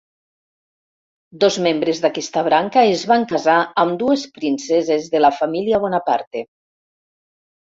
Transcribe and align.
Dos 1.43 1.57
membres 1.65 2.01
d'aquesta 2.05 2.43
branca 2.47 2.83
es 2.95 3.03
van 3.13 3.27
casar 3.33 3.59
amb 3.83 4.01
dues 4.05 4.25
princeses 4.39 5.07
de 5.13 5.23
la 5.23 5.33
família 5.43 5.83
Bonaparte. 5.85 6.45